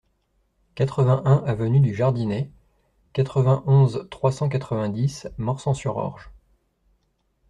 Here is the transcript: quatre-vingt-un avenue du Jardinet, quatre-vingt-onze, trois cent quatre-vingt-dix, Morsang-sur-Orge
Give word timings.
quatre-vingt-un 0.73 1.43
avenue 1.45 1.79
du 1.79 1.93
Jardinet, 1.93 2.49
quatre-vingt-onze, 3.13 4.07
trois 4.09 4.31
cent 4.31 4.49
quatre-vingt-dix, 4.49 5.29
Morsang-sur-Orge 5.37 6.31